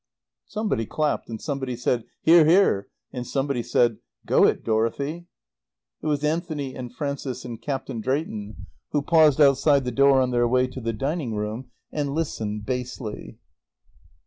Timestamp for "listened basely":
12.15-13.37